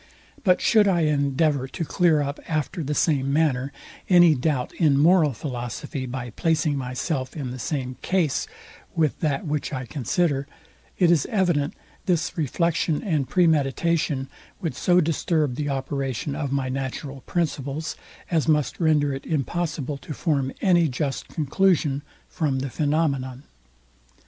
[0.43, 3.71] But should I endeavour to clear up after the same manner
[4.09, 8.47] any doubt in moral philosophy, by placing myself in the same case
[8.95, 10.47] with that which I consider,
[10.97, 11.75] it is evident
[12.07, 14.27] this reflection and premeditation
[14.59, 17.95] would so disturb the operation of my natural principles,
[18.31, 23.43] as must render it impossible to form any just conclusion from the phenomenon.